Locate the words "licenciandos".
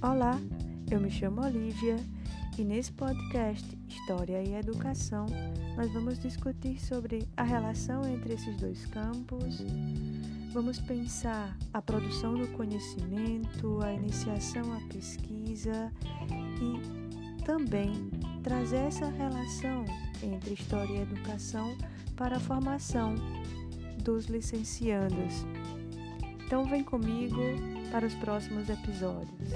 24.26-25.44